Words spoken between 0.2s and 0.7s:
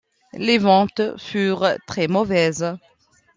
Les